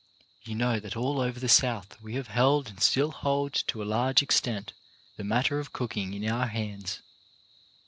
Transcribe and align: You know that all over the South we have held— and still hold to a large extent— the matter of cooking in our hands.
You 0.41 0.55
know 0.55 0.79
that 0.79 0.95
all 0.97 1.19
over 1.21 1.39
the 1.39 1.47
South 1.47 2.01
we 2.01 2.15
have 2.15 2.25
held— 2.29 2.67
and 2.69 2.81
still 2.81 3.11
hold 3.11 3.53
to 3.67 3.83
a 3.83 3.85
large 3.85 4.23
extent— 4.23 4.73
the 5.17 5.23
matter 5.23 5.59
of 5.59 5.73
cooking 5.73 6.15
in 6.15 6.27
our 6.27 6.47
hands. 6.47 7.03